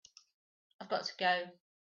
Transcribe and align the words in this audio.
I've 0.79 0.89
got 0.89 1.05
to 1.05 1.13
go. 1.15 1.51